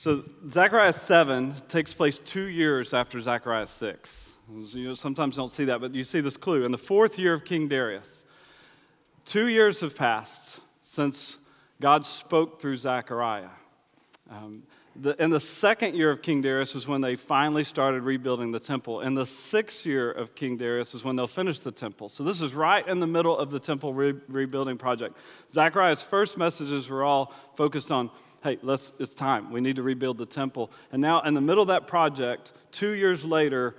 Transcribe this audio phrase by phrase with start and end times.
[0.00, 4.30] So Zechariah 7 takes place two years after Zechariah 6.
[4.72, 6.64] You know, sometimes you don't see that, but you see this clue.
[6.64, 8.24] In the fourth year of King Darius,
[9.26, 11.36] two years have passed since
[11.82, 13.50] God spoke through Zechariah.
[14.30, 14.62] Um,
[14.96, 18.58] the, in the second year of King Darius is when they finally started rebuilding the
[18.58, 19.02] temple.
[19.02, 22.08] In the sixth year of King Darius is when they'll finish the temple.
[22.08, 25.18] So this is right in the middle of the temple re- rebuilding project.
[25.52, 28.10] Zechariah's first messages were all focused on,
[28.42, 29.50] hey, let's, it's time.
[29.50, 30.70] We need to rebuild the temple.
[30.92, 33.76] And now, in the middle of that project, two years later,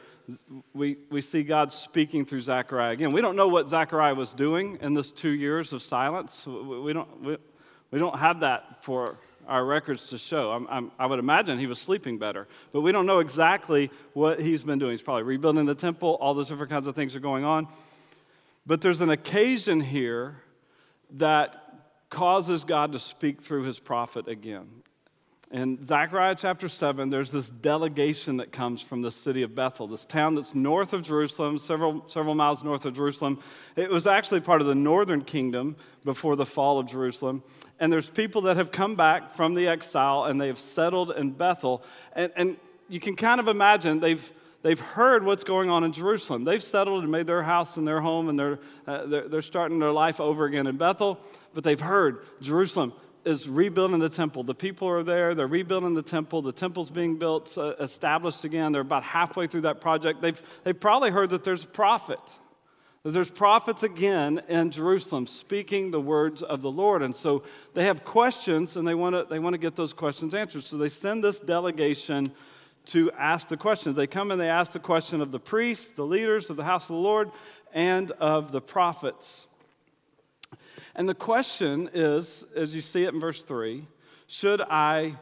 [0.73, 2.91] we, we see God speaking through Zechariah.
[2.91, 6.45] Again, we don't know what Zechariah was doing in this two years of silence.
[6.45, 7.37] We, we don't, we,
[7.89, 10.51] we don't have that for our records to show.
[10.51, 14.39] I'm, I'm, i would imagine he was sleeping better, but we don't know exactly what
[14.39, 14.91] he's been doing.
[14.91, 17.67] He's probably rebuilding the temple, all those different kinds of things are going on.
[18.65, 20.35] But there's an occasion here
[21.17, 21.60] that
[22.11, 24.83] causes God to speak through his prophet again.
[25.49, 30.05] In Zechariah chapter 7, there's this delegation that comes from the city of Bethel, this
[30.05, 33.39] town that's north of Jerusalem, several, several miles north of Jerusalem.
[33.75, 37.43] It was actually part of the northern kingdom before the fall of Jerusalem.
[37.81, 41.83] And there's people that have come back from the exile and they've settled in Bethel.
[42.13, 46.43] And, and you can kind of imagine they've, they've heard what's going on in Jerusalem.
[46.43, 49.79] They've settled and made their house and their home, and they're, uh, they're, they're starting
[49.79, 51.19] their life over again in Bethel.
[51.53, 54.43] But they've heard Jerusalem is rebuilding the temple.
[54.43, 56.41] The people are there, they're rebuilding the temple.
[56.41, 58.71] The temple's being built, uh, established again.
[58.71, 60.21] They're about halfway through that project.
[60.21, 62.19] They've, they've probably heard that there's a prophet,
[63.03, 67.03] that there's prophets again in Jerusalem speaking the words of the Lord.
[67.03, 67.43] And so
[67.73, 70.63] they have questions and they want to they want to get those questions answered.
[70.63, 72.31] So they send this delegation
[72.85, 73.95] to ask the questions.
[73.95, 76.83] They come and they ask the question of the priests, the leaders of the house
[76.83, 77.31] of the Lord,
[77.73, 79.47] and of the prophets.
[80.95, 83.87] And the question is, as you see it in verse 3,
[84.27, 85.15] should I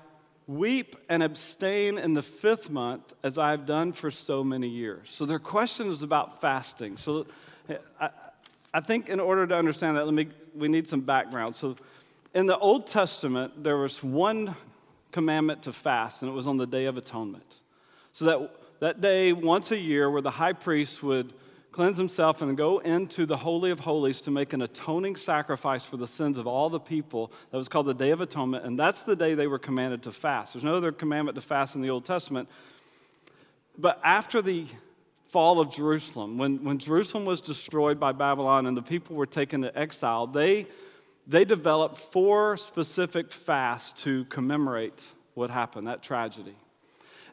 [0.47, 5.09] weep and abstain in the fifth month as I have done for so many years?
[5.11, 6.97] So their question is about fasting.
[6.97, 7.27] So
[7.99, 8.09] I,
[8.73, 11.55] I think in order to understand that, let me, we need some background.
[11.55, 11.75] So
[12.33, 14.55] in the Old Testament, there was one
[15.11, 17.55] commandment to fast, and it was on the Day of Atonement.
[18.19, 21.31] So that, that day, once a year, where the high priest would
[21.71, 25.95] cleanse himself and go into the Holy of Holies to make an atoning sacrifice for
[25.95, 27.31] the sins of all the people.
[27.51, 30.11] That was called the Day of Atonement, and that's the day they were commanded to
[30.11, 30.53] fast.
[30.53, 32.49] There's no other commandment to fast in the Old Testament.
[33.77, 34.65] But after the
[35.29, 39.61] fall of Jerusalem, when, when Jerusalem was destroyed by Babylon and the people were taken
[39.61, 40.67] to exile, they,
[41.25, 45.01] they developed four specific fasts to commemorate
[45.35, 46.57] what happened, that tragedy.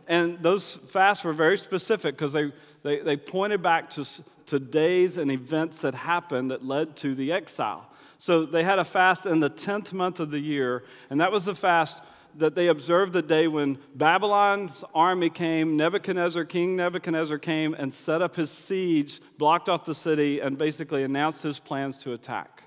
[0.07, 2.53] And those fasts were very specific because they,
[2.83, 4.07] they, they pointed back to,
[4.47, 7.91] to days and events that happened that led to the exile.
[8.19, 11.45] So they had a fast in the 10th month of the year, and that was
[11.45, 12.01] the fast
[12.39, 18.21] that they observed the day when Babylon's army came, Nebuchadnezzar, King Nebuchadnezzar came and set
[18.23, 22.65] up his siege, blocked off the city, and basically announced his plans to attack.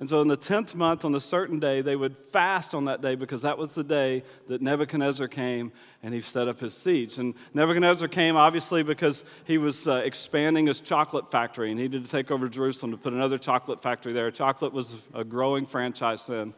[0.00, 3.00] And so, in the 10th month, on a certain day, they would fast on that
[3.00, 5.70] day because that was the day that Nebuchadnezzar came
[6.02, 7.18] and he set up his siege.
[7.18, 12.04] And Nebuchadnezzar came obviously because he was uh, expanding his chocolate factory and he needed
[12.04, 14.30] to take over Jerusalem to put another chocolate factory there.
[14.32, 16.54] Chocolate was a growing franchise then.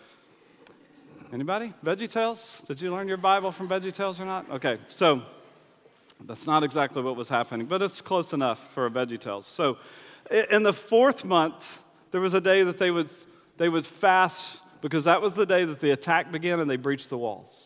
[1.32, 1.74] Anybody?
[1.84, 2.62] Veggie Tales?
[2.66, 4.50] Did you learn your Bible from Veggie Tales or not?
[4.50, 5.22] Okay, so
[6.24, 9.44] that's not exactly what was happening, but it's close enough for a Veggie Tales.
[9.44, 9.76] So,
[10.50, 11.80] in the fourth month,
[12.10, 13.10] there was a day that they would,
[13.56, 17.10] they would fast because that was the day that the attack began and they breached
[17.10, 17.65] the walls.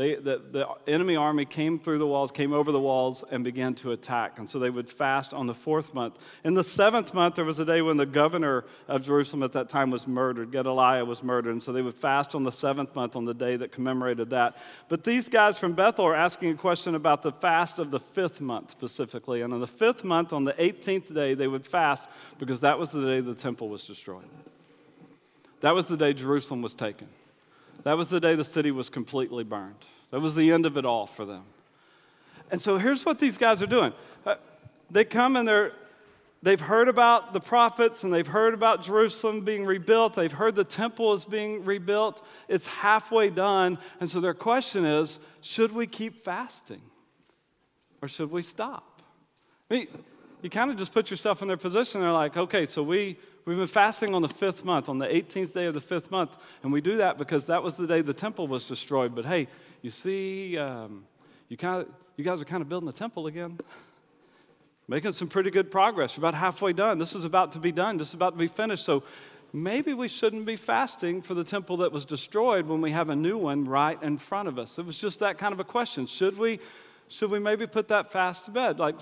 [0.00, 3.74] They, the, the enemy army came through the walls, came over the walls, and began
[3.74, 4.38] to attack.
[4.38, 6.14] And so they would fast on the fourth month.
[6.42, 9.68] In the seventh month, there was a day when the governor of Jerusalem at that
[9.68, 10.52] time was murdered.
[10.52, 11.52] Gedaliah was murdered.
[11.52, 14.56] And so they would fast on the seventh month on the day that commemorated that.
[14.88, 18.40] But these guys from Bethel are asking a question about the fast of the fifth
[18.40, 19.42] month specifically.
[19.42, 22.90] And on the fifth month, on the 18th day, they would fast because that was
[22.90, 24.24] the day the temple was destroyed.
[25.60, 27.08] That was the day Jerusalem was taken.
[27.84, 29.84] That was the day the city was completely burned.
[30.10, 31.44] That was the end of it all for them.
[32.50, 33.92] And so here's what these guys are doing
[34.26, 34.36] uh,
[34.90, 35.72] they come and they're,
[36.42, 40.14] they've heard about the prophets and they've heard about Jerusalem being rebuilt.
[40.14, 42.24] They've heard the temple is being rebuilt.
[42.48, 43.78] It's halfway done.
[44.00, 46.82] And so their question is should we keep fasting
[48.02, 49.02] or should we stop?
[49.70, 49.88] I mean,
[50.42, 52.00] you kind of just put yourself in their position.
[52.00, 55.54] They're like, okay, so we, We've been fasting on the fifth month, on the 18th
[55.54, 58.12] day of the fifth month, and we do that because that was the day the
[58.12, 59.14] temple was destroyed.
[59.14, 59.48] But hey,
[59.82, 61.04] you see, um,
[61.48, 63.58] you, kind of, you guys are kind of building the temple again.
[64.88, 66.16] Making some pretty good progress.
[66.16, 66.98] You're about halfway done.
[66.98, 67.96] This is about to be done.
[67.96, 68.84] This is about to be finished.
[68.84, 69.04] So
[69.52, 73.16] maybe we shouldn't be fasting for the temple that was destroyed when we have a
[73.16, 74.78] new one right in front of us.
[74.78, 76.06] It was just that kind of a question.
[76.06, 76.60] Should we,
[77.08, 78.78] should we maybe put that fast to bed?
[78.78, 78.96] Like,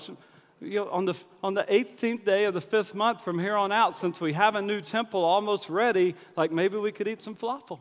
[0.60, 3.72] you know, on the, on the 18th day of the fifth month from here on
[3.72, 7.34] out, since we have a new temple almost ready, like maybe we could eat some
[7.34, 7.78] falafel.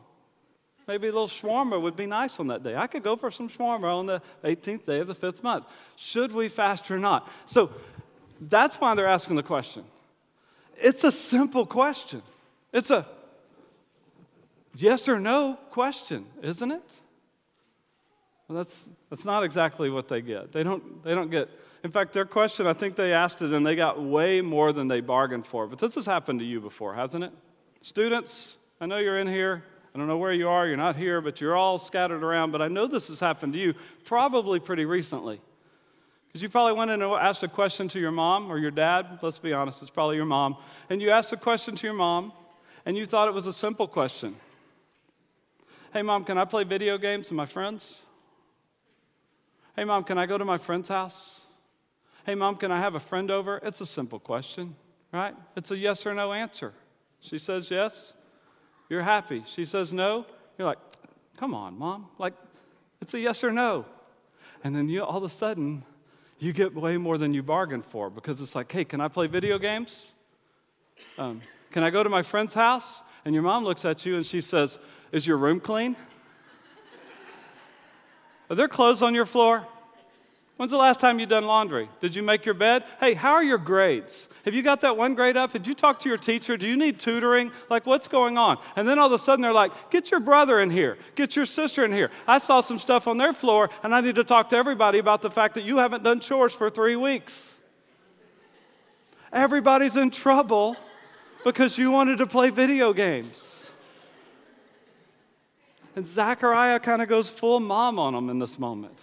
[0.86, 2.74] Maybe a little shawarma would be nice on that day.
[2.74, 5.66] I could go for some shawarma on the 18th day of the fifth month.
[5.96, 7.28] Should we fast or not?
[7.46, 7.70] So
[8.40, 9.84] that's why they're asking the question.
[10.76, 12.22] It's a simple question.
[12.72, 13.06] It's a
[14.76, 16.90] yes or no question, isn't it?
[18.48, 18.80] Well, that's,
[19.10, 20.52] that's not exactly what they get.
[20.52, 21.50] They don't, they don't get,
[21.84, 24.88] in fact, their question, I think they asked it and they got way more than
[24.88, 25.66] they bargained for.
[25.66, 27.32] But this has happened to you before, hasn't it?
[27.82, 29.62] Students, I know you're in here.
[29.94, 30.66] I don't know where you are.
[30.66, 32.50] You're not here, but you're all scattered around.
[32.50, 35.40] But I know this has happened to you probably pretty recently.
[36.26, 39.18] Because you probably went in and asked a question to your mom or your dad.
[39.22, 40.56] Let's be honest, it's probably your mom.
[40.90, 42.32] And you asked a question to your mom,
[42.84, 44.36] and you thought it was a simple question.
[45.92, 48.02] Hey, mom, can I play video games with my friends?
[49.74, 51.37] Hey, mom, can I go to my friend's house?
[52.28, 53.58] Hey, mom, can I have a friend over?
[53.62, 54.76] It's a simple question,
[55.14, 55.34] right?
[55.56, 56.74] It's a yes or no answer.
[57.20, 58.12] She says yes,
[58.90, 59.44] you're happy.
[59.46, 60.26] She says no,
[60.58, 60.76] you're like,
[61.38, 62.08] come on, mom.
[62.18, 62.34] Like,
[63.00, 63.86] it's a yes or no.
[64.62, 65.86] And then you all of a sudden,
[66.38, 69.26] you get way more than you bargained for because it's like, hey, can I play
[69.26, 70.12] video games?
[71.16, 71.40] Um,
[71.70, 73.00] can I go to my friend's house?
[73.24, 74.78] And your mom looks at you and she says,
[75.12, 75.96] Is your room clean?
[78.50, 79.66] Are there clothes on your floor?
[80.58, 81.88] When's the last time you done laundry?
[82.00, 82.82] Did you make your bed?
[82.98, 84.26] Hey, how are your grades?
[84.44, 85.52] Have you got that one grade up?
[85.52, 86.56] Did you talk to your teacher?
[86.56, 87.52] Do you need tutoring?
[87.70, 88.58] Like, what's going on?
[88.74, 91.46] And then all of a sudden they're like, get your brother in here, get your
[91.46, 92.10] sister in here.
[92.26, 95.22] I saw some stuff on their floor, and I need to talk to everybody about
[95.22, 97.40] the fact that you haven't done chores for three weeks.
[99.32, 100.76] Everybody's in trouble
[101.44, 103.68] because you wanted to play video games.
[105.94, 108.98] And Zechariah kind of goes full mom on them in this moment.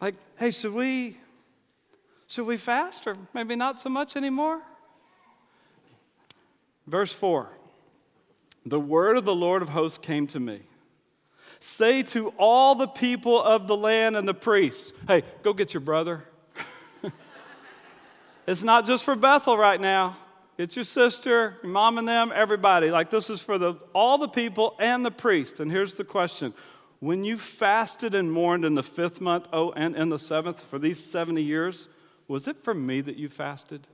[0.00, 1.16] Like, hey, should we
[2.26, 4.60] should we fast or maybe not so much anymore?
[6.86, 7.48] Verse 4.
[8.64, 10.62] The word of the Lord of hosts came to me.
[11.60, 15.80] Say to all the people of the land and the priests, hey, go get your
[15.80, 16.24] brother.
[18.46, 20.16] it's not just for Bethel right now.
[20.58, 22.90] Get your sister, your mom and them, everybody.
[22.90, 25.60] Like this is for the, all the people and the priest.
[25.60, 26.52] And here's the question
[27.06, 30.76] when you fasted and mourned in the fifth month, oh, and in the seventh for
[30.76, 31.88] these 70 years,
[32.26, 33.86] was it for me that you fasted?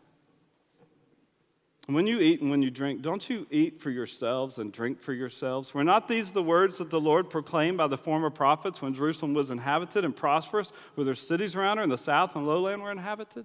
[1.89, 5.13] When you eat and when you drink, don't you eat for yourselves and drink for
[5.13, 5.75] yourselves?
[5.75, 9.35] Were not these the words that the Lord proclaimed by the former prophets when Jerusalem
[9.35, 12.93] was inhabited and prosperous, where their cities around her in the south and lowland were
[12.93, 13.45] inhabited?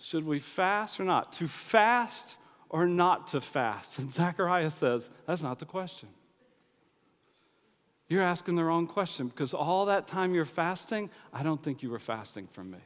[0.00, 1.32] Should we fast or not?
[1.34, 2.36] To fast
[2.70, 3.98] or not to fast?
[3.98, 6.08] And Zechariah says, that's not the question.
[8.08, 11.90] You're asking the wrong question because all that time you're fasting, I don't think you
[11.90, 12.78] were fasting from me.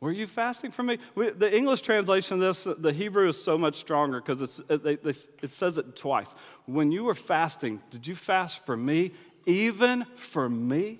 [0.00, 0.98] Were you fasting from me?
[1.14, 5.50] We, the English translation of this, the Hebrew is so much stronger because it, it
[5.50, 6.28] says it twice.
[6.66, 9.12] When you were fasting, did you fast for me?
[9.46, 10.98] Even for me?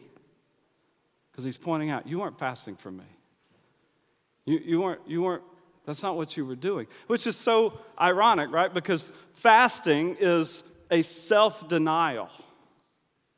[1.30, 3.04] Because he's pointing out, you weren't fasting for me.
[4.46, 5.42] You, you, weren't, you weren't
[5.86, 8.72] that's not what you were doing, which is so ironic, right?
[8.72, 12.30] Because fasting is a self denial.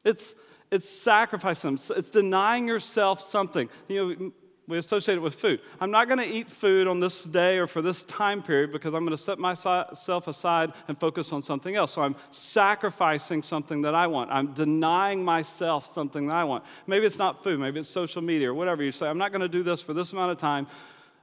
[0.05, 0.35] It's,
[0.71, 3.69] it's sacrificing, it's denying yourself something.
[3.89, 4.33] You know,
[4.69, 5.61] we associate it with food.
[5.81, 8.95] I'm not going to eat food on this day or for this time period because
[8.95, 11.93] I'm going to set myself aside and focus on something else.
[11.93, 14.31] So I'm sacrificing something that I want.
[14.33, 16.65] I'm denying myself something that I want.
[16.89, 18.83] Maybe it's not food, maybe it's social media or whatever.
[18.83, 20.67] You say, I'm not going to do this for this amount of time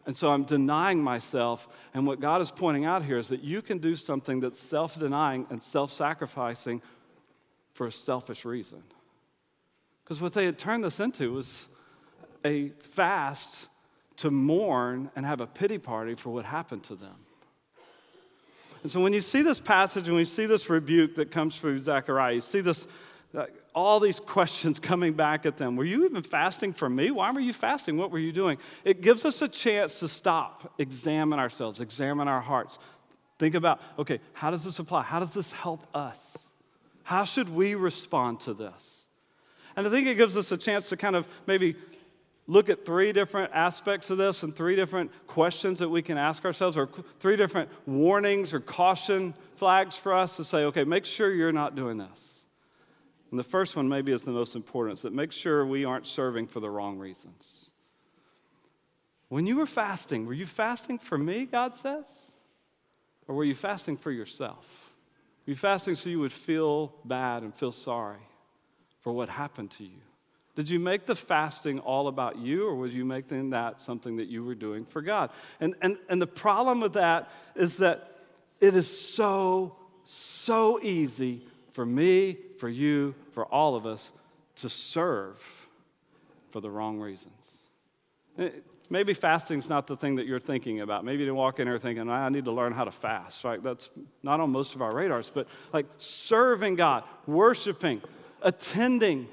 [0.06, 1.68] and so I'm denying myself.
[1.94, 5.00] And what God is pointing out here is that you can do something that's self
[5.00, 6.82] denying and self sacrificing
[7.74, 8.84] for a selfish reason.
[10.04, 11.68] Because what they had turned this into was
[12.44, 13.68] a fast
[14.18, 17.16] to mourn and have a pity party for what happened to them.
[18.84, 21.80] And so when you see this passage and we see this rebuke that comes through
[21.80, 22.86] Zechariah, you see this
[23.74, 25.76] all these questions coming back at them.
[25.76, 27.12] Were you even fasting for me?
[27.12, 27.98] Why were you fasting?
[27.98, 28.58] What were you doing?
[28.84, 32.78] It gives us a chance to stop, examine ourselves, examine our hearts.
[33.40, 35.04] Think about, okay, how does this apply?
[35.04, 36.20] How does this help us?
[37.04, 38.72] How should we respond to this?
[39.76, 41.76] And I think it gives us a chance to kind of maybe
[42.46, 46.46] look at three different aspects of this and three different questions that we can ask
[46.46, 51.34] ourselves, or three different warnings or caution flags for us to say, okay, make sure
[51.34, 52.33] you're not doing this.
[53.34, 56.06] And the first one, maybe, is the most important, is that make sure we aren't
[56.06, 57.66] serving for the wrong reasons.
[59.28, 62.06] When you were fasting, were you fasting for me, God says?
[63.28, 64.94] Or were you fasting for yourself?
[65.48, 68.22] Were you fasting so you would feel bad and feel sorry
[69.00, 70.02] for what happened to you?
[70.56, 74.28] Did you make the fasting all about you, or was you making that something that
[74.28, 75.32] you were doing for God?
[75.60, 78.12] And, and, and the problem with that is that
[78.62, 79.76] it is so,
[80.06, 84.14] so easy for me, for you, for all of us
[84.56, 85.38] to serve
[86.52, 87.34] for the wrong reasons.
[88.40, 88.52] Eh,
[88.90, 91.04] maybe fasting's not the thing that you're thinking about.
[91.04, 93.62] Maybe you walk in here thinking, I need to learn how to fast, right?
[93.62, 93.90] That's
[94.24, 98.02] not on most of our radars, but like serving God, worshiping,
[98.42, 99.28] attending,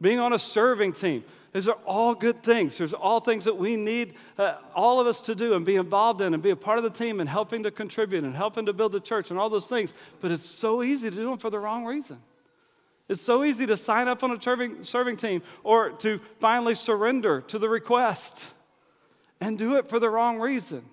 [0.00, 1.22] being on a serving team.
[1.52, 2.78] These are all good things.
[2.78, 6.22] There's all things that we need uh, all of us to do and be involved
[6.22, 8.72] in and be a part of the team and helping to contribute and helping to
[8.72, 9.92] build the church and all those things.
[10.22, 12.18] But it's so easy to do them for the wrong reason.
[13.08, 17.42] It's so easy to sign up on a serving, serving team or to finally surrender
[17.42, 18.46] to the request
[19.40, 20.84] and do it for the wrong reason.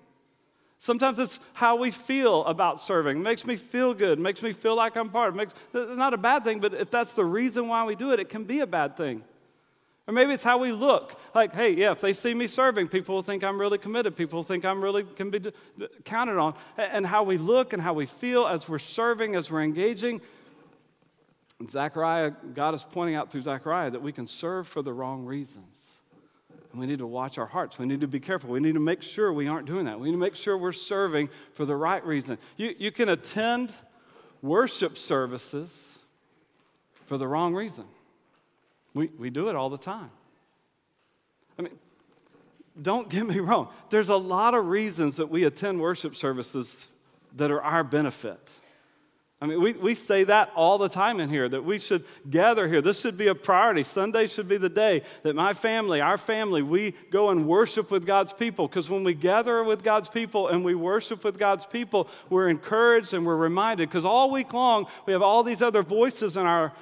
[0.78, 3.18] Sometimes it's how we feel about serving.
[3.18, 4.18] It makes me feel good.
[4.18, 5.32] It makes me feel like I'm part.
[5.32, 8.12] It makes, it's not a bad thing, but if that's the reason why we do
[8.12, 9.22] it, it can be a bad thing.
[10.08, 11.18] Or maybe it's how we look.
[11.34, 14.16] Like, hey, yeah, if they see me serving, people will think I'm really committed.
[14.16, 15.52] People will think I'm really can be
[16.04, 16.54] counted on.
[16.76, 20.20] And how we look and how we feel as we're serving, as we're engaging.
[21.62, 25.24] And Zechariah, God is pointing out through Zechariah that we can serve for the wrong
[25.24, 25.78] reasons.
[26.72, 27.78] And we need to watch our hearts.
[27.78, 28.50] We need to be careful.
[28.50, 30.00] We need to make sure we aren't doing that.
[30.00, 32.38] We need to make sure we're serving for the right reason.
[32.56, 33.70] You, you can attend
[34.42, 35.70] worship services
[37.06, 37.84] for the wrong reason.
[38.92, 40.10] We, we do it all the time.
[41.60, 41.78] I mean,
[42.82, 43.68] don't get me wrong.
[43.88, 46.88] There's a lot of reasons that we attend worship services
[47.36, 48.50] that are our benefit.
[49.42, 52.68] I mean, we, we say that all the time in here that we should gather
[52.68, 52.80] here.
[52.80, 53.82] This should be a priority.
[53.82, 58.06] Sunday should be the day that my family, our family, we go and worship with
[58.06, 58.68] God's people.
[58.68, 63.14] Because when we gather with God's people and we worship with God's people, we're encouraged
[63.14, 63.88] and we're reminded.
[63.88, 66.72] Because all week long, we have all these other voices in our,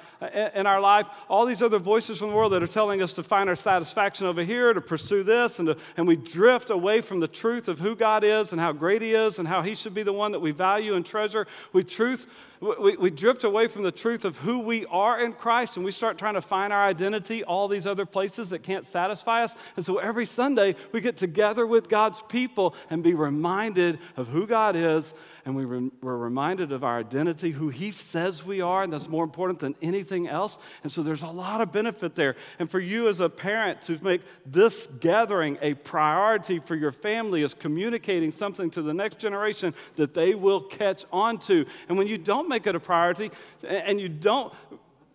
[0.53, 3.23] in our life, all these other voices from the world that are telling us to
[3.23, 7.21] find our satisfaction over here, to pursue this, and, to, and we drift away from
[7.21, 9.95] the truth of who God is and how great He is and how He should
[9.95, 11.47] be the one that we value and treasure.
[11.73, 12.27] We truth
[12.61, 15.91] we, we drift away from the truth of who we are in Christ and we
[15.91, 19.55] start trying to find our identity all these other places that can't satisfy us.
[19.75, 24.45] And so every Sunday we get together with God's people and be reminded of who
[24.45, 25.11] God is
[25.45, 29.07] and we re- we're reminded of our identity, who He says we are, and that's
[29.07, 30.57] more important than anything else.
[30.83, 32.35] And so there's a lot of benefit there.
[32.59, 37.43] And for you as a parent to make this gathering a priority for your family
[37.43, 41.65] is communicating something to the next generation that they will catch on to.
[41.89, 43.31] And when you don't make it a priority
[43.63, 44.53] and you don't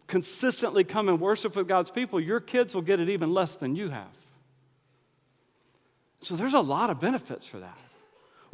[0.07, 3.77] consistently come and worship with God's people, your kids will get it even less than
[3.77, 4.09] you have.
[6.21, 7.79] So there's a lot of benefits for that.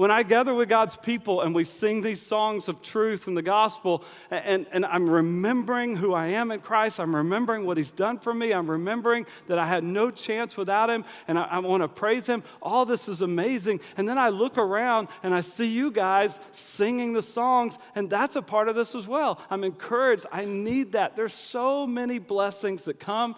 [0.03, 3.43] When I gather with God's people and we sing these songs of truth and the
[3.43, 8.19] gospel, and, and I'm remembering who I am in Christ, I'm remembering what He's done
[8.19, 11.85] for me, I'm remembering that I had no chance without Him, and I, I want
[11.85, 12.43] to praise Him.
[12.61, 13.79] All this is amazing.
[13.97, 18.35] And then I look around and I see you guys singing the songs, and that's
[18.35, 19.41] a part of this as well.
[19.51, 20.27] I'm encouraged.
[20.33, 21.15] I need that.
[21.15, 23.37] There's so many blessings that come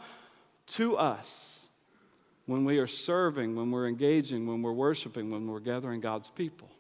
[0.68, 1.44] to us
[2.47, 6.71] when we are serving, when we're engaging, when we're worshiping, when we're gathering God's people.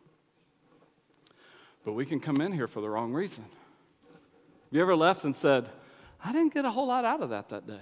[1.84, 3.44] But we can come in here for the wrong reason.
[3.44, 5.68] Have you ever left and said,
[6.24, 7.80] I didn't get a whole lot out of that that day?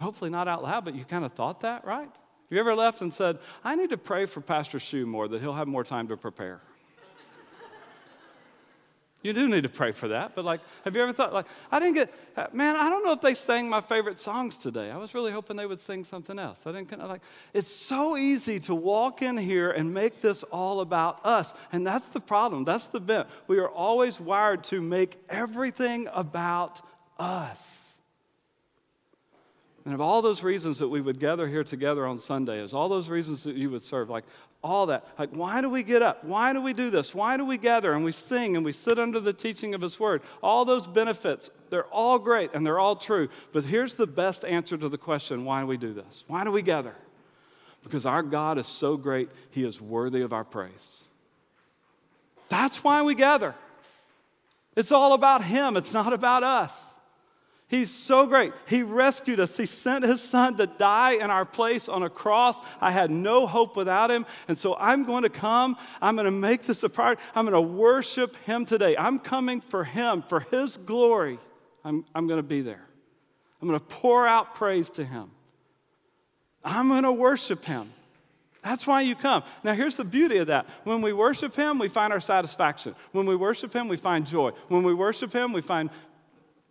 [0.00, 2.08] Hopefully not out loud, but you kind of thought that, right?
[2.08, 5.40] Have you ever left and said, I need to pray for Pastor Shu more, that
[5.40, 6.60] he'll have more time to prepare?
[9.22, 10.34] You do need to pray for that.
[10.36, 13.12] But like, have you ever thought, like, I didn't get, uh, man, I don't know
[13.12, 14.90] if they sang my favorite songs today.
[14.90, 16.58] I was really hoping they would sing something else.
[16.64, 20.42] I didn't, kind of like, it's so easy to walk in here and make this
[20.44, 21.52] all about us.
[21.72, 22.64] And that's the problem.
[22.64, 23.26] That's the bent.
[23.48, 26.80] We are always wired to make everything about
[27.18, 27.58] us.
[29.84, 32.88] And of all those reasons that we would gather here together on Sunday, is all
[32.88, 34.24] those reasons that you would serve, like
[34.66, 35.06] all that.
[35.18, 36.24] Like, why do we get up?
[36.24, 37.14] Why do we do this?
[37.14, 39.98] Why do we gather and we sing and we sit under the teaching of His
[39.98, 40.22] Word?
[40.42, 43.28] All those benefits, they're all great and they're all true.
[43.52, 46.24] But here's the best answer to the question why do we do this?
[46.26, 46.94] Why do we gather?
[47.82, 51.04] Because our God is so great, He is worthy of our praise.
[52.48, 53.54] That's why we gather.
[54.74, 56.72] It's all about Him, it's not about us.
[57.68, 58.52] He's so great.
[58.68, 59.56] He rescued us.
[59.56, 62.56] He sent his son to die in our place on a cross.
[62.80, 64.24] I had no hope without him.
[64.46, 65.76] And so I'm going to come.
[66.00, 67.18] I'm going to make this a part.
[67.34, 68.96] I'm going to worship him today.
[68.96, 71.40] I'm coming for him, for his glory.
[71.84, 72.86] I'm, I'm going to be there.
[73.60, 75.32] I'm going to pour out praise to him.
[76.64, 77.92] I'm going to worship him.
[78.62, 79.44] That's why you come.
[79.62, 80.66] Now, here's the beauty of that.
[80.82, 82.96] When we worship Him, we find our satisfaction.
[83.12, 84.50] When we worship Him, we find joy.
[84.66, 85.88] When we worship Him, we find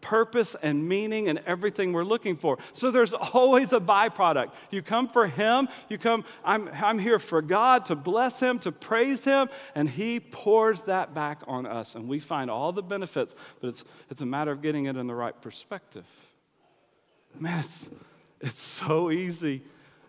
[0.06, 2.60] purpose and meaning and everything we're looking for.
[2.74, 4.54] So there's always a byproduct.
[4.70, 8.72] You come for Him, you come, I'm, I'm here for God to bless Him, to
[8.72, 11.96] praise Him, and He pours that back on us.
[11.96, 15.08] And we find all the benefits, but it's, it's a matter of getting it in
[15.08, 16.06] the right perspective.
[17.40, 17.90] Man, it's,
[18.42, 19.64] it's so easy.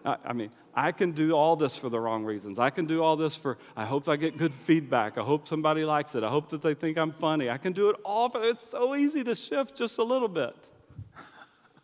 [0.06, 2.58] I, I mean, I can do all this for the wrong reasons.
[2.58, 5.18] I can do all this for, I hope I get good feedback.
[5.18, 6.22] I hope somebody likes it.
[6.22, 7.50] I hope that they think I'm funny.
[7.50, 10.54] I can do it all for, it's so easy to shift just a little bit.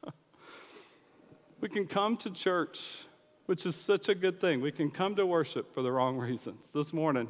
[1.60, 2.80] we can come to church,
[3.46, 4.60] which is such a good thing.
[4.60, 6.62] We can come to worship for the wrong reasons.
[6.72, 7.28] This morning,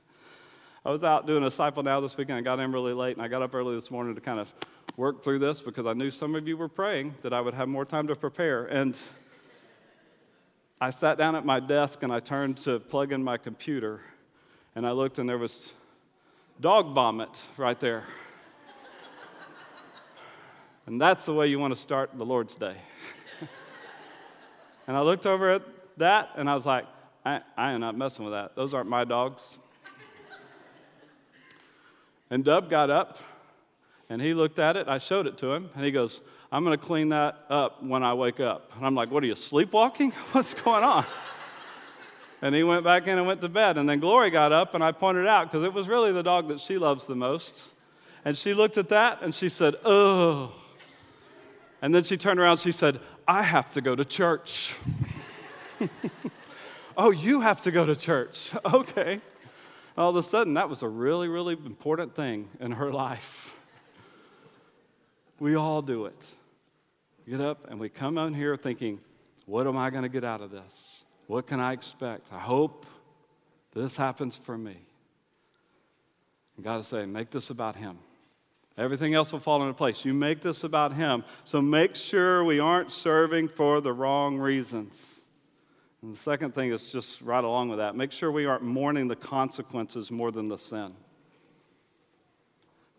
[0.84, 2.38] I was out doing a disciple now this weekend.
[2.38, 4.52] I got in really late, and I got up early this morning to kind of
[4.96, 7.68] work through this because I knew some of you were praying that I would have
[7.68, 8.64] more time to prepare.
[8.64, 8.98] And
[10.82, 14.00] I sat down at my desk and I turned to plug in my computer
[14.74, 15.74] and I looked and there was
[16.58, 18.04] dog vomit right there.
[20.86, 22.76] and that's the way you want to start the Lord's Day.
[24.86, 25.62] and I looked over at
[25.98, 26.86] that and I was like,
[27.26, 28.56] I, I am not messing with that.
[28.56, 29.42] Those aren't my dogs.
[32.30, 33.18] and Dub got up
[34.10, 34.88] and he looked at it.
[34.88, 36.20] I showed it to him and he goes,
[36.52, 38.72] I'm going to clean that up when I wake up.
[38.76, 40.10] And I'm like, What are you, sleepwalking?
[40.32, 41.06] What's going on?
[42.42, 43.78] and he went back in and went to bed.
[43.78, 46.48] And then Glory got up, and I pointed out because it was really the dog
[46.48, 47.62] that she loves the most.
[48.24, 50.52] And she looked at that and she said, Oh.
[51.80, 54.74] And then she turned around, she said, I have to go to church.
[56.96, 58.50] oh, you have to go to church.
[58.66, 59.20] Okay.
[59.96, 63.54] All of a sudden, that was a really, really important thing in her life.
[65.40, 66.16] We all do it
[67.30, 68.98] get up and we come on here thinking,
[69.46, 71.04] what am I going to get out of this?
[71.28, 72.32] What can I expect?
[72.32, 72.86] I hope
[73.72, 74.76] this happens for me.
[76.56, 77.98] And God is saying, make this about Him.
[78.76, 80.04] Everything else will fall into place.
[80.04, 81.24] You make this about Him.
[81.44, 84.98] So make sure we aren't serving for the wrong reasons.
[86.02, 89.06] And the second thing is just right along with that make sure we aren't mourning
[89.06, 90.94] the consequences more than the sin.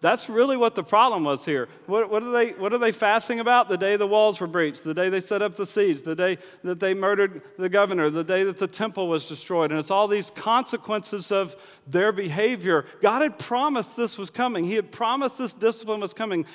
[0.01, 1.69] That's really what the problem was here.
[1.85, 3.69] What, what, are they, what are they fasting about?
[3.69, 6.39] The day the walls were breached, the day they set up the siege, the day
[6.63, 9.69] that they murdered the governor, the day that the temple was destroyed.
[9.69, 12.85] And it's all these consequences of their behavior.
[13.03, 16.47] God had promised this was coming, He had promised this discipline was coming.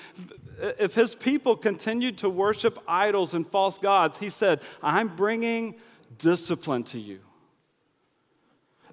[0.59, 5.77] If His people continued to worship idols and false gods, He said, I'm bringing
[6.19, 7.21] discipline to you.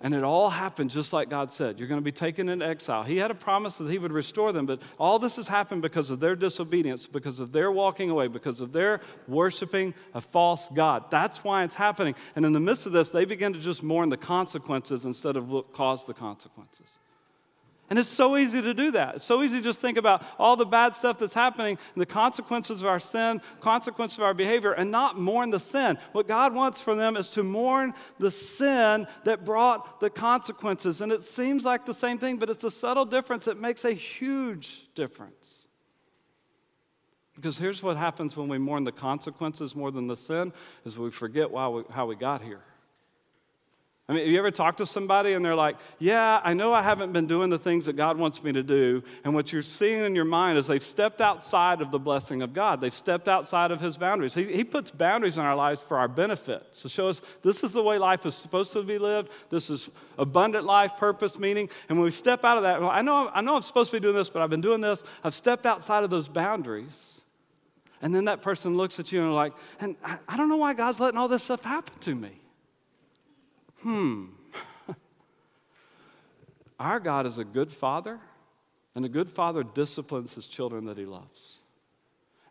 [0.04, 1.80] And it all happened just like God said.
[1.80, 3.04] You're going to be taken into exile.
[3.04, 6.10] He had a promise that He would restore them, but all this has happened because
[6.10, 11.10] of their disobedience, because of their walking away, because of their worshiping a false God.
[11.10, 12.16] That's why it's happening.
[12.36, 15.48] And in the midst of this, they begin to just mourn the consequences instead of
[15.48, 16.98] what caused the consequences.
[17.94, 19.18] And it's so easy to do that.
[19.18, 22.08] It's so easy to just think about all the bad stuff that's happening and the
[22.08, 26.00] consequences of our sin, consequences of our behavior, and not mourn the sin.
[26.12, 31.02] What God wants for them is to mourn the sin that brought the consequences.
[31.02, 33.94] And it seems like the same thing, but it's a subtle difference that makes a
[33.94, 35.68] huge difference.
[37.36, 40.52] Because here's what happens when we mourn the consequences more than the sin
[40.84, 42.64] is we forget why we, how we got here.
[44.10, 46.82] I mean, have you ever talked to somebody and they're like, Yeah, I know I
[46.82, 49.02] haven't been doing the things that God wants me to do.
[49.24, 52.54] And what you're seeing in your mind is they've stepped outside of the blessing of
[52.54, 52.82] God.
[52.82, 54.34] They've stepped outside of His boundaries.
[54.34, 57.72] He, he puts boundaries in our lives for our benefit to show us this is
[57.72, 59.30] the way life is supposed to be lived.
[59.50, 61.70] This is abundant life, purpose, meaning.
[61.88, 64.02] And when we step out of that, I know, I know I'm supposed to be
[64.02, 65.02] doing this, but I've been doing this.
[65.24, 67.13] I've stepped outside of those boundaries.
[68.02, 70.74] And then that person looks at you and like, and I, I don't know why
[70.74, 72.43] God's letting all this stuff happen to me
[73.84, 74.26] hmm,
[76.80, 78.19] our God is a good father,
[78.96, 81.60] and a good father disciplines his children that he loves.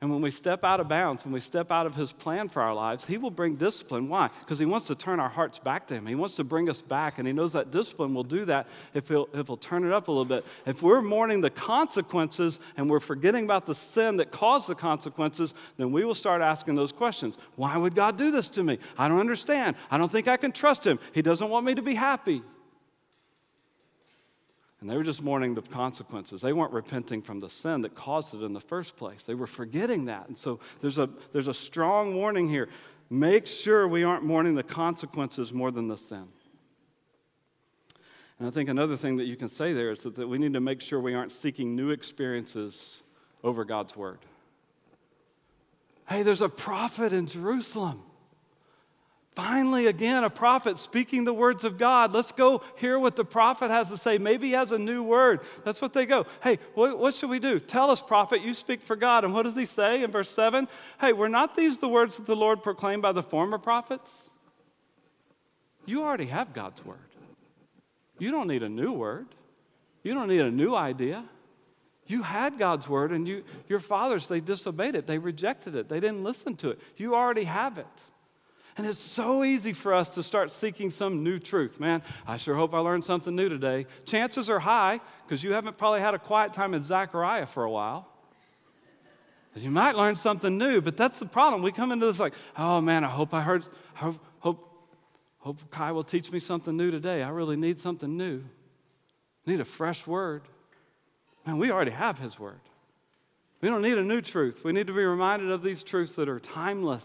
[0.02, 2.60] And when we step out of bounds, when we step out of his plan for
[2.60, 4.08] our lives, he will bring discipline.
[4.08, 4.30] Why?
[4.40, 6.06] Because he wants to turn our hearts back to him.
[6.06, 9.06] He wants to bring us back, and he knows that discipline will do that if
[9.06, 10.44] he'll, if he'll turn it up a little bit.
[10.66, 15.54] If we're mourning the consequences and we're forgetting about the sin that caused the consequences,
[15.76, 17.36] then we will start asking those questions.
[17.54, 18.80] Why would God do this to me?
[18.98, 19.76] I don't understand.
[19.88, 20.98] I don't think I can trust him.
[21.12, 22.42] He doesn't want me to be happy.
[24.82, 26.40] And they were just mourning the consequences.
[26.40, 29.22] They weren't repenting from the sin that caused it in the first place.
[29.24, 30.26] They were forgetting that.
[30.26, 32.68] And so there's a, there's a strong warning here.
[33.08, 36.26] Make sure we aren't mourning the consequences more than the sin.
[38.40, 40.54] And I think another thing that you can say there is that, that we need
[40.54, 43.04] to make sure we aren't seeking new experiences
[43.44, 44.18] over God's word.
[46.08, 48.02] Hey, there's a prophet in Jerusalem.
[49.34, 52.12] Finally, again, a prophet speaking the words of God.
[52.12, 54.18] Let's go hear what the prophet has to say.
[54.18, 55.40] Maybe he has a new word.
[55.64, 56.26] That's what they go.
[56.42, 57.58] Hey, what, what, should we do?
[57.58, 59.24] Tell us, prophet, you speak for God.
[59.24, 60.68] And what does he say in verse 7?
[61.00, 64.10] Hey, were not these the words that the Lord proclaimed by the former prophets?
[65.86, 66.98] You already have God's word.
[68.18, 69.28] You don't need a new word,
[70.02, 71.24] you don't need a new idea.
[72.04, 75.06] You had God's word, and you, your fathers, they disobeyed it.
[75.06, 75.88] They rejected it.
[75.88, 76.80] They didn't listen to it.
[76.96, 77.86] You already have it.
[78.76, 81.78] And it's so easy for us to start seeking some new truth.
[81.78, 83.86] Man, I sure hope I learned something new today.
[84.06, 87.70] Chances are high, because you haven't probably had a quiet time in Zechariah for a
[87.70, 88.08] while.
[89.54, 91.60] You might learn something new, but that's the problem.
[91.60, 94.88] We come into this like, oh man, I hope I heard, hope, hope,
[95.40, 97.22] hope Kai will teach me something new today.
[97.22, 98.42] I really need something new.
[99.46, 100.42] I need a fresh word.
[101.46, 102.60] Man, we already have his word.
[103.60, 104.64] We don't need a new truth.
[104.64, 107.04] We need to be reminded of these truths that are timeless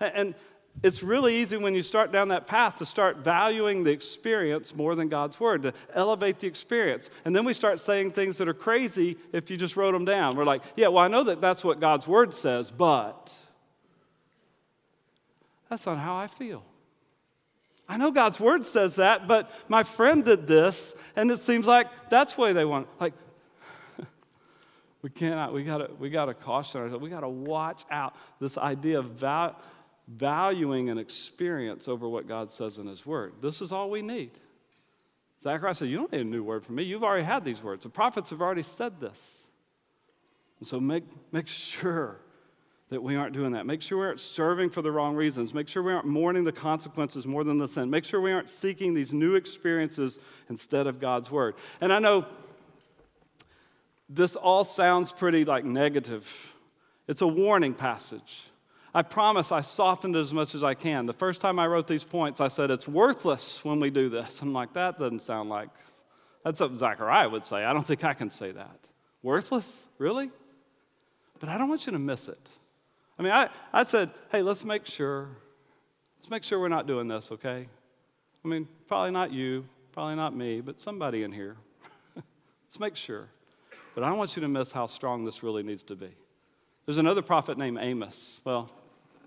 [0.00, 0.34] and
[0.82, 4.94] it's really easy when you start down that path to start valuing the experience more
[4.94, 7.10] than God's word, to elevate the experience.
[7.24, 10.36] And then we start saying things that are crazy if you just wrote them down.
[10.36, 13.32] We're like, yeah, well, I know that that's what God's word says, but
[15.68, 16.64] that's not how I feel.
[17.88, 21.88] I know God's word says that, but my friend did this, and it seems like
[22.10, 22.86] that's the way they want.
[23.00, 23.14] Like,
[25.02, 27.02] we cannot, we gotta, we gotta caution ourselves.
[27.02, 29.56] We gotta watch out this idea of value
[30.08, 33.34] valuing an experience over what God says in His Word.
[33.40, 34.30] This is all we need.
[35.42, 36.82] Zechariah said, You don't need a new word from me.
[36.82, 37.84] You've already had these words.
[37.84, 39.22] The prophets have already said this.
[40.58, 42.16] And so make, make sure
[42.90, 43.66] that we aren't doing that.
[43.66, 45.52] Make sure we aren't serving for the wrong reasons.
[45.54, 47.90] Make sure we aren't mourning the consequences more than the sin.
[47.90, 50.18] Make sure we aren't seeking these new experiences
[50.48, 51.54] instead of God's word.
[51.80, 52.26] And I know
[54.08, 56.54] this all sounds pretty like negative.
[57.06, 58.42] It's a warning passage.
[58.94, 61.06] I promise I softened it as much as I can.
[61.06, 64.40] The first time I wrote these points, I said, It's worthless when we do this.
[64.40, 65.68] I'm like, That doesn't sound like,
[66.44, 67.64] that's what Zechariah would say.
[67.64, 68.78] I don't think I can say that.
[69.22, 69.70] Worthless?
[69.98, 70.30] Really?
[71.38, 72.48] But I don't want you to miss it.
[73.18, 75.28] I mean, I, I said, Hey, let's make sure.
[76.18, 77.66] Let's make sure we're not doing this, okay?
[78.44, 81.56] I mean, probably not you, probably not me, but somebody in here.
[82.16, 83.28] let's make sure.
[83.94, 86.10] But I don't want you to miss how strong this really needs to be.
[86.88, 88.40] There's another prophet named Amos.
[88.44, 88.70] Well,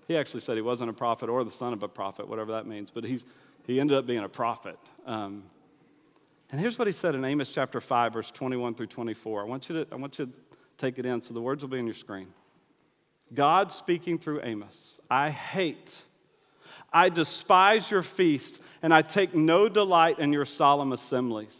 [0.08, 2.66] he actually said he wasn't a prophet or the son of a prophet, whatever that
[2.66, 3.22] means, but he,
[3.68, 4.76] he ended up being a prophet.
[5.06, 5.44] Um,
[6.50, 9.42] and here's what he said in Amos chapter 5, verse 21 through 24.
[9.42, 10.32] I want you to, I want you to
[10.76, 12.26] take it in so the words will be on your screen.
[13.32, 15.96] God speaking through Amos I hate,
[16.92, 21.54] I despise your feasts, and I take no delight in your solemn assemblies.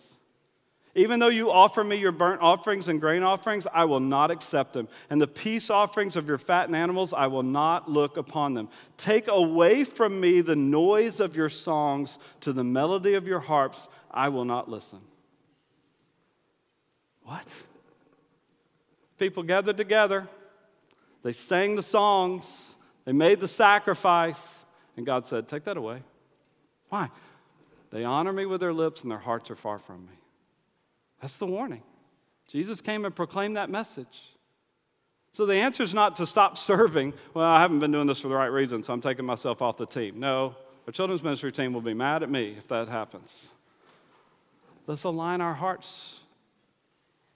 [0.95, 4.75] Even though you offer me your burnt offerings and grain offerings, I will not accept
[4.75, 4.89] them.
[5.09, 8.69] And the peace offerings of your fattened animals, I will not look upon them.
[8.99, 13.89] Take away from me the noise of your songs, to the melody of your harps,
[14.11, 15.01] I will not listen.
[17.23, 17.47] What?
[19.19, 20.29] People gathered together,
[21.23, 22.45] they sang the songs,
[23.07, 24.41] they made the sacrifice,
[24.97, 26.03] and God said, Take that away.
[26.91, 27.09] Why?
[27.91, 30.13] They honor me with their lips, and their hearts are far from me.
[31.23, 31.83] That's the warning.
[32.49, 34.37] Jesus came and proclaimed that message.
[35.33, 37.15] So the answer is not to stop serving.
[37.33, 39.79] Well, I haven't been doing this for the right reason, so I'm taking myself off
[39.79, 40.21] the team.
[40.21, 40.55] No,
[40.87, 43.49] our children's ministry team will be mad at me if that happens.
[44.87, 46.19] Let's align our hearts.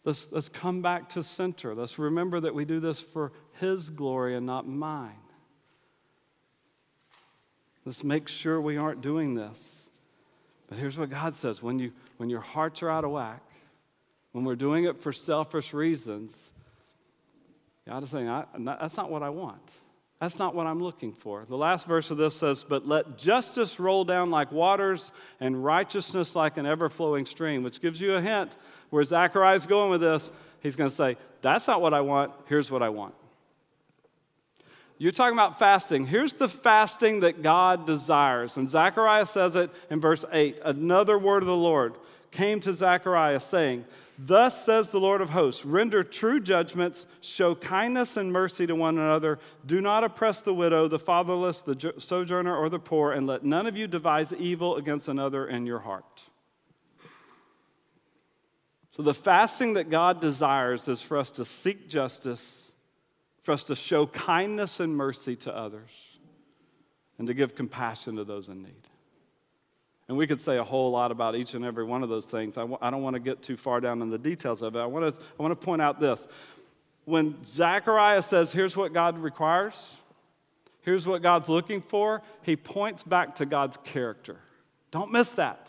[0.04, 1.74] Let's, let's come back to center.
[1.74, 5.14] Let's remember that we do this for His glory and not mine.
[7.84, 9.58] Let's make sure we aren't doing this.
[10.68, 13.40] But here's what God says when, you, when your hearts are out of whack,
[14.36, 16.30] when we're doing it for selfish reasons,
[17.88, 18.26] God is saying,
[18.58, 19.62] that's not what I want.
[20.20, 21.46] That's not what I'm looking for.
[21.46, 26.34] The last verse of this says, But let justice roll down like waters and righteousness
[26.34, 28.52] like an ever flowing stream, which gives you a hint
[28.90, 30.30] where Zechariah is going with this.
[30.60, 32.30] He's going to say, That's not what I want.
[32.46, 33.14] Here's what I want.
[34.98, 36.06] You're talking about fasting.
[36.06, 38.58] Here's the fasting that God desires.
[38.58, 40.58] And Zechariah says it in verse 8.
[40.62, 41.94] Another word of the Lord
[42.32, 43.86] came to Zechariah, saying,
[44.18, 48.96] Thus says the Lord of hosts render true judgments, show kindness and mercy to one
[48.96, 49.38] another.
[49.66, 53.66] Do not oppress the widow, the fatherless, the sojourner, or the poor, and let none
[53.66, 56.22] of you devise evil against another in your heart.
[58.96, 62.72] So, the fasting that God desires is for us to seek justice,
[63.42, 65.90] for us to show kindness and mercy to others,
[67.18, 68.88] and to give compassion to those in need.
[70.08, 72.56] And we could say a whole lot about each and every one of those things.
[72.56, 74.78] I w- I don't want to get too far down in the details of it.
[74.78, 76.26] I want to, I want to point out this.
[77.04, 79.74] When Zechariah says, here's what God requires,
[80.82, 82.22] here's what God's looking for.
[82.42, 84.36] He points back to God's character.
[84.92, 85.68] Don't miss that.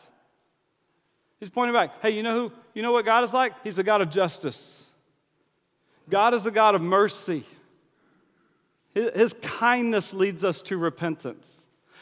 [1.40, 2.02] He's pointing back.
[2.02, 2.52] Hey, you know who?
[2.74, 3.54] You know what God is like?
[3.64, 4.84] He's a God of justice.
[6.10, 7.44] God is a God of mercy.
[8.94, 11.57] His kindness leads us to repentance.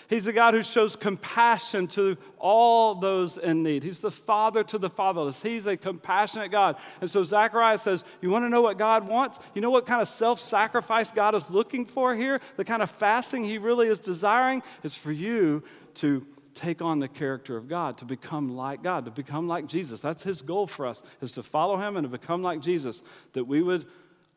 [0.07, 3.83] He's a God who shows compassion to all those in need.
[3.83, 5.41] He's the father to the fatherless.
[5.41, 6.77] He's a compassionate God.
[7.01, 9.39] And so Zechariah says, You want to know what God wants?
[9.53, 12.39] You know what kind of self sacrifice God is looking for here?
[12.57, 15.63] The kind of fasting he really is desiring is for you
[15.95, 19.99] to take on the character of God, to become like God, to become like Jesus.
[19.99, 23.01] That's his goal for us, is to follow him and to become like Jesus,
[23.33, 23.85] that we would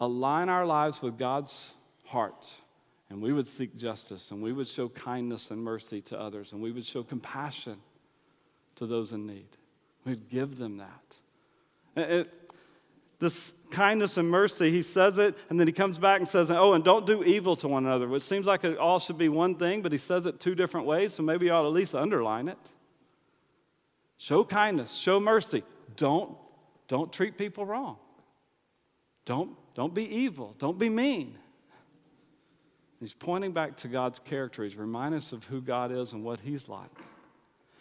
[0.01, 1.73] align our lives with God's
[2.05, 2.47] heart
[3.11, 6.61] and we would seek justice and we would show kindness and mercy to others and
[6.61, 7.77] we would show compassion
[8.77, 9.49] to those in need.
[10.05, 12.11] We'd give them that.
[12.11, 12.33] It,
[13.19, 16.75] this kindness and mercy, he says it, and then he comes back and says, Oh,
[16.75, 19.57] and don't do evil to one another, which seems like it all should be one
[19.57, 22.49] thing, but he says it two different ways, so maybe you ought at least underline
[22.49, 22.59] it.
[24.19, 25.65] Show kindness, show mercy.
[25.97, 26.37] Don't,
[26.87, 27.97] don't treat people wrong.
[29.25, 30.55] Don't, don't be evil.
[30.59, 31.37] Don't be mean.
[33.01, 34.65] He's pointing back to God's character.
[34.65, 36.91] He's reminding us of who God is and what He's like.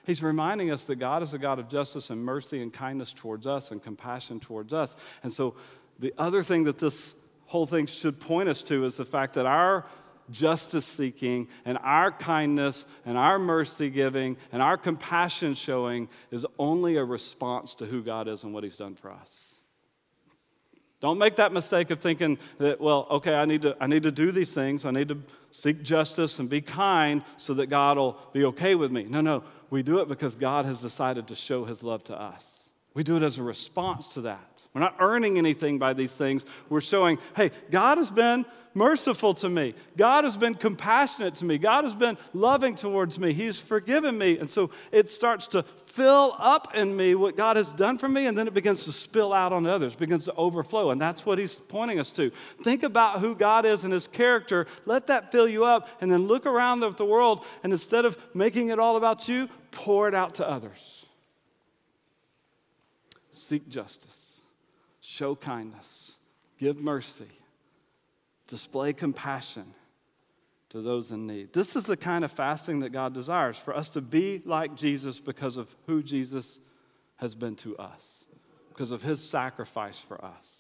[0.06, 3.46] He's reminding us that God is a God of justice and mercy and kindness towards
[3.46, 4.96] us and compassion towards us.
[5.24, 5.56] And so,
[6.00, 7.16] the other thing that this
[7.48, 9.86] whole thing should point us to is the fact that our
[10.30, 16.98] justice seeking and our kindness and our mercy giving and our compassion showing is only
[16.98, 19.57] a response to who God is and what He's done for us.
[21.00, 24.12] Don't make that mistake of thinking that, well, okay, I need, to, I need to
[24.12, 24.84] do these things.
[24.84, 25.20] I need to
[25.52, 29.04] seek justice and be kind so that God will be okay with me.
[29.04, 29.44] No, no.
[29.70, 32.44] We do it because God has decided to show his love to us.
[32.96, 34.57] We do it as a response to that.
[34.78, 36.46] We're not earning anything by these things.
[36.70, 39.74] We're showing, hey, God has been merciful to me.
[39.98, 41.58] God has been compassionate to me.
[41.58, 43.34] God has been loving towards me.
[43.34, 44.38] He's forgiven me.
[44.38, 48.28] And so it starts to fill up in me what God has done for me,
[48.28, 50.92] and then it begins to spill out on others, begins to overflow.
[50.92, 52.32] And that's what he's pointing us to.
[52.62, 54.68] Think about who God is and his character.
[54.86, 58.16] Let that fill you up, and then look around at the world, and instead of
[58.36, 61.08] making it all about you, pour it out to others.
[63.32, 64.17] Seek justice
[65.08, 66.12] show kindness,
[66.60, 67.30] give mercy,
[68.48, 69.74] display compassion
[70.70, 71.54] to those in need.
[71.54, 75.20] This is the kind of fasting that God desires for us to be like Jesus
[75.20, 76.60] because of who Jesus
[77.16, 78.26] has been to us,
[78.70, 80.57] because of his sacrifice for us.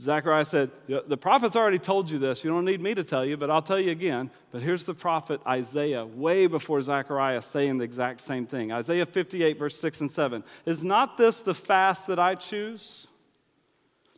[0.00, 2.44] Zechariah said, The prophet's already told you this.
[2.44, 4.30] You don't need me to tell you, but I'll tell you again.
[4.52, 8.70] But here's the prophet Isaiah, way before Zechariah, saying the exact same thing.
[8.70, 10.44] Isaiah 58, verse 6 and 7.
[10.66, 13.08] Is not this the fast that I choose?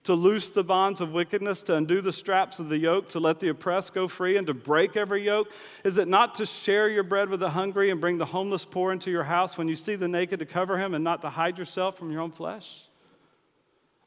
[0.04, 3.38] To loose the bonds of wickedness, to undo the straps of the yoke, to let
[3.40, 5.50] the oppressed go free, and to break every yoke?
[5.84, 8.92] Is it not to share your bread with the hungry and bring the homeless poor
[8.92, 11.58] into your house when you see the naked to cover him and not to hide
[11.58, 12.89] yourself from your own flesh?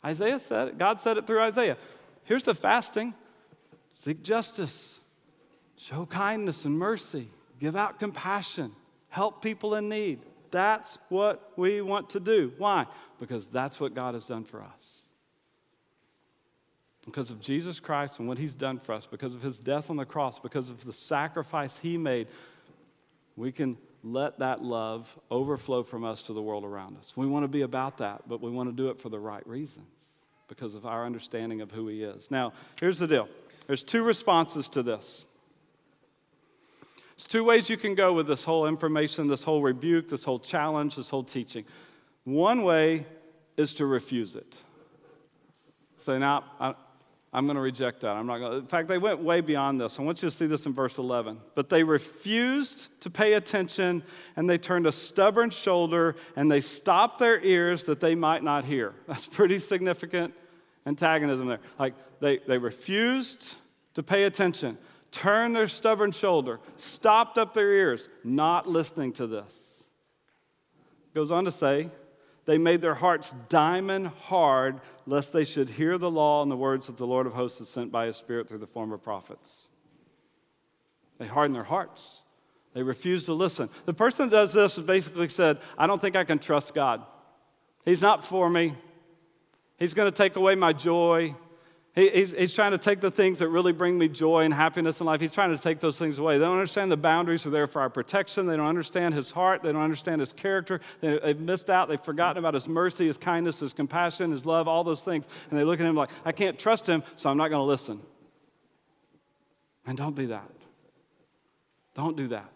[0.06, 0.78] Isaiah said it.
[0.78, 1.78] God said it through Isaiah.
[2.26, 3.14] Here's the fasting
[3.92, 5.00] seek justice,
[5.78, 8.72] show kindness and mercy, give out compassion,
[9.10, 10.20] help people in need.
[10.52, 12.54] That's what we want to do.
[12.58, 12.86] Why?
[13.20, 15.02] Because that's what God has done for us.
[17.06, 19.98] Because of Jesus Christ and what he's done for us, because of his death on
[19.98, 22.28] the cross, because of the sacrifice he made,
[23.36, 27.14] we can let that love overflow from us to the world around us.
[27.16, 29.46] We want to be about that, but we want to do it for the right
[29.48, 29.88] reasons
[30.48, 32.30] because of our understanding of who He is.
[32.30, 33.30] Now, here's the deal
[33.68, 35.26] there's two responses to this.
[37.16, 40.40] There's two ways you can go with this whole information, this whole rebuke, this whole
[40.40, 41.64] challenge, this whole teaching.
[42.26, 43.06] One way
[43.56, 44.56] is to refuse it.
[46.00, 46.76] Say, now,
[47.34, 48.16] I'm going to reject that.
[48.16, 48.58] I'm not going to.
[48.60, 49.98] In fact, they went way beyond this.
[49.98, 51.40] I want you to see this in verse 11.
[51.56, 54.04] But they refused to pay attention,
[54.36, 58.66] and they turned a stubborn shoulder, and they stopped their ears that they might not
[58.66, 58.94] hear.
[59.08, 60.34] That's pretty significant
[60.86, 61.60] antagonism there.
[61.80, 63.56] Like, they, they refused
[63.96, 64.78] to pay attention,
[65.12, 69.46] turned their stubborn shoulder, stopped up their ears, not listening to this.
[71.16, 71.90] Goes on to say,
[72.46, 76.88] they made their hearts diamond hard, lest they should hear the law and the words
[76.88, 79.70] that the Lord of hosts sent by his Spirit through the former prophets.
[81.20, 82.22] They hardened their hearts.
[82.74, 83.70] They refused to listen.
[83.86, 87.06] The person that does this basically said, I don't think I can trust God.
[87.86, 88.76] He's not for me.
[89.78, 91.36] He's going to take away my joy.
[91.96, 95.00] He, he's, he's, trying to take the things that really bring me joy and happiness
[95.00, 95.22] in life.
[95.22, 96.40] He's trying to take those things away.
[96.40, 98.48] They don't understand the boundaries are there for our protection.
[98.48, 99.62] They don't understand his heart.
[99.62, 100.82] They don't understand his character.
[101.02, 101.90] They, have missed out.
[101.90, 105.26] They've forgotten about his mercy, his kindness, his compassion, his love, all those things.
[105.52, 107.66] And they look at him like, I can't trust him, so I'm not going to
[107.66, 108.02] listen.
[109.86, 110.50] And don't be that.
[111.94, 112.50] Don't do that.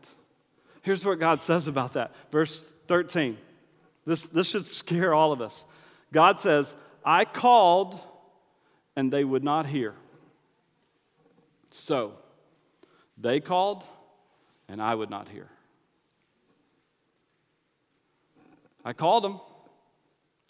[0.81, 2.15] Here's what God says about that.
[2.31, 3.37] Verse 13.
[4.07, 5.63] This, this should scare all of us.
[6.11, 6.73] God says,
[7.05, 8.01] I called
[8.97, 9.93] and they would not hear.
[11.69, 12.13] So,
[13.17, 13.83] they called
[14.67, 15.47] and I would not hear.
[18.83, 19.39] I called them.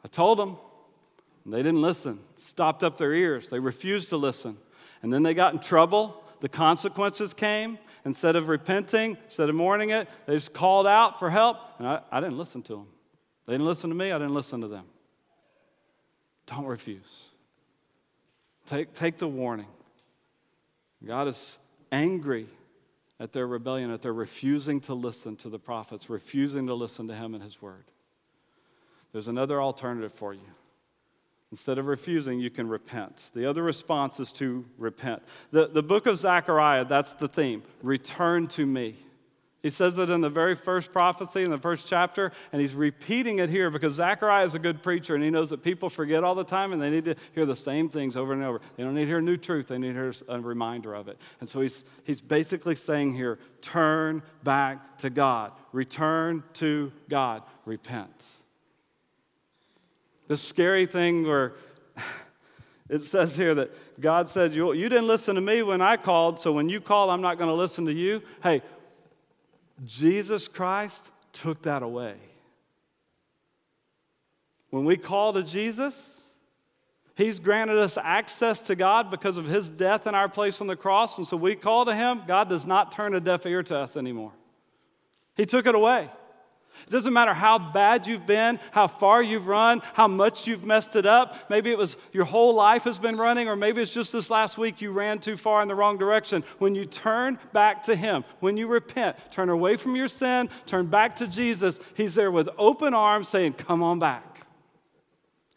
[0.04, 0.58] I told them.
[1.44, 3.50] And they didn't listen, stopped up their ears.
[3.50, 4.58] They refused to listen.
[5.04, 6.24] And then they got in trouble.
[6.42, 7.78] The consequences came.
[8.06, 11.58] Instead of repenting, instead of mourning it, they just called out for help.
[11.80, 12.88] And I, I didn't listen to them.
[13.46, 14.86] They didn't listen to me, I didn't listen to them.
[16.46, 17.27] Don't refuse.
[18.68, 19.68] Take, take the warning.
[21.06, 21.58] God is
[21.92, 22.48] angry
[23.20, 27.16] at their rebellion, at their refusing to listen to the prophets, refusing to listen to
[27.16, 27.86] Him and His word.
[29.14, 30.42] There's another alternative for you.
[31.52, 33.22] Instead of refusing, you can repent.
[33.34, 35.24] The other response is to repent.
[35.52, 38.98] The, the book of Zechariah, that's the theme return to me.
[39.68, 43.40] He says it in the very first prophecy, in the first chapter, and he's repeating
[43.40, 46.36] it here because Zechariah is a good preacher and he knows that people forget all
[46.36, 48.62] the time and they need to hear the same things over and over.
[48.78, 51.20] They don't need to hear new truth, they need to hear a reminder of it.
[51.42, 58.24] And so he's, he's basically saying here turn back to God, return to God, repent.
[60.30, 61.56] This scary thing where
[62.90, 66.40] it says here that God said, you, you didn't listen to me when I called,
[66.40, 68.22] so when you call, I'm not going to listen to you.
[68.42, 68.62] Hey,
[69.86, 72.16] Jesus Christ took that away.
[74.70, 75.96] When we call to Jesus,
[77.16, 80.76] He's granted us access to God because of His death in our place on the
[80.76, 81.18] cross.
[81.18, 83.98] And so we call to Him, God does not turn a deaf ear to us
[83.98, 84.34] anymore.
[85.36, 86.10] He took it away.
[86.86, 90.96] It doesn't matter how bad you've been, how far you've run, how much you've messed
[90.96, 91.50] it up.
[91.50, 94.58] Maybe it was your whole life has been running, or maybe it's just this last
[94.58, 96.44] week you ran too far in the wrong direction.
[96.60, 100.88] When you turn back to Him, when you repent, turn away from your sin, turn
[100.88, 104.37] back to Jesus, He's there with open arms saying, Come on back.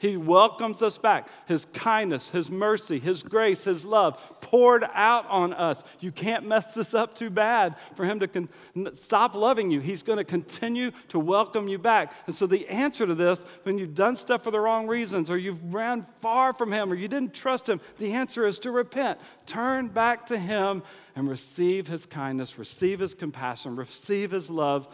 [0.01, 1.29] He welcomes us back.
[1.45, 5.85] His kindness, His mercy, His grace, His love poured out on us.
[6.01, 8.49] You can't mess this up too bad for Him to con-
[8.95, 9.81] stop loving you.
[9.81, 12.15] He's going to continue to welcome you back.
[12.27, 15.37] And so, the answer to this, when you've done stuff for the wrong reasons, or
[15.37, 19.21] you've ran far from Him, or you didn't trust Him, the answer is to repent.
[19.45, 20.83] Turn back to Him
[21.15, 24.89] and receive His kindness, receive His compassion, receive His love,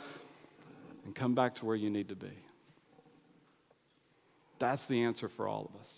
[1.04, 2.32] and come back to where you need to be.
[4.58, 5.88] That's the answer for all of us.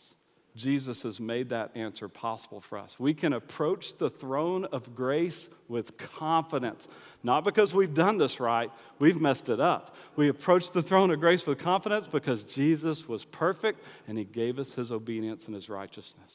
[0.56, 2.98] Jesus has made that answer possible for us.
[2.98, 6.88] We can approach the throne of grace with confidence,
[7.22, 9.94] not because we've done this right, we've messed it up.
[10.16, 14.58] We approach the throne of grace with confidence because Jesus was perfect and he gave
[14.58, 16.32] us his obedience and his righteousness.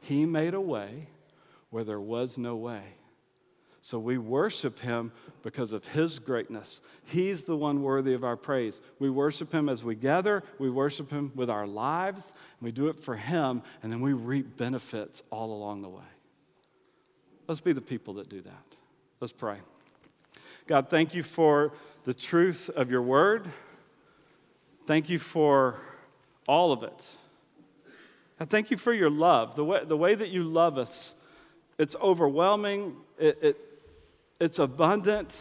[0.00, 1.08] He made a way
[1.70, 2.82] where there was no way.
[3.84, 5.10] So we worship him
[5.42, 6.80] because of his greatness.
[7.04, 8.80] He's the one worthy of our praise.
[9.00, 13.00] We worship him as we gather, we worship him with our lives, we do it
[13.00, 16.04] for him, and then we reap benefits all along the way.
[17.48, 18.66] Let's be the people that do that.
[19.18, 19.56] Let's pray.
[20.68, 21.72] God, thank you for
[22.04, 23.50] the truth of your word.
[24.86, 25.80] Thank you for
[26.46, 27.02] all of it.
[28.38, 31.16] I thank you for your love, the way, the way that you love us.
[31.78, 32.96] It's overwhelming.
[33.18, 33.71] It, it,
[34.42, 35.32] it's abundant,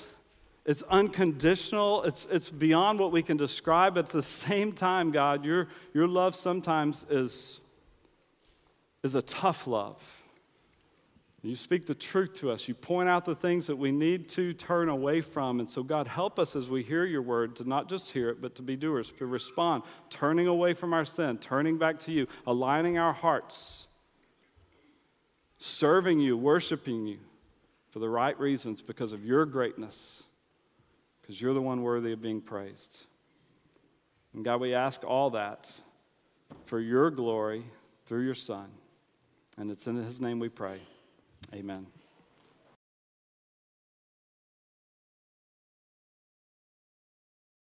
[0.64, 3.98] it's unconditional, it's, it's beyond what we can describe.
[3.98, 7.62] At the same time, God, your, your love sometimes is,
[9.02, 10.00] is a tough love.
[11.42, 12.68] You speak the truth to us.
[12.68, 15.60] You point out the things that we need to turn away from.
[15.60, 18.40] And so, God, help us as we hear your word to not just hear it,
[18.40, 22.28] but to be doers, to respond, turning away from our sin, turning back to you,
[22.46, 23.88] aligning our hearts,
[25.58, 27.18] serving you, worshiping you
[27.92, 30.24] for the right reasons because of your greatness,
[31.22, 33.06] because you're the one worthy of being praised.
[34.34, 35.68] And God, we ask all that
[36.66, 37.66] for your glory
[38.06, 38.70] through your Son.
[39.58, 40.80] And it's in his name we pray.
[41.54, 41.86] Amen.